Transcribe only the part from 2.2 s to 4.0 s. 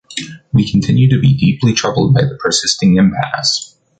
the persisting impasse.